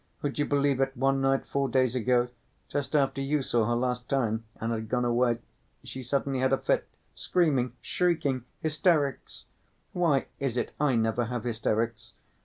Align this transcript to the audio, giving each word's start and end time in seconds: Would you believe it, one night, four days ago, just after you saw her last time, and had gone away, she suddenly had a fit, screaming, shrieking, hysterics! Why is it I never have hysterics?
Would 0.23 0.39
you 0.39 0.45
believe 0.45 0.81
it, 0.81 0.97
one 0.97 1.21
night, 1.21 1.45
four 1.45 1.69
days 1.69 1.93
ago, 1.93 2.29
just 2.67 2.95
after 2.95 3.21
you 3.21 3.43
saw 3.43 3.67
her 3.67 3.75
last 3.75 4.09
time, 4.09 4.45
and 4.59 4.71
had 4.71 4.89
gone 4.89 5.05
away, 5.05 5.37
she 5.83 6.01
suddenly 6.01 6.39
had 6.39 6.51
a 6.51 6.57
fit, 6.57 6.87
screaming, 7.13 7.73
shrieking, 7.83 8.45
hysterics! 8.61 9.45
Why 9.93 10.25
is 10.39 10.57
it 10.57 10.73
I 10.79 10.95
never 10.95 11.25
have 11.25 11.43
hysterics? 11.43 12.15